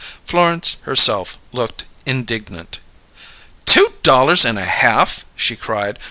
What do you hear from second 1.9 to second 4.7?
indignant. "Two dollars and a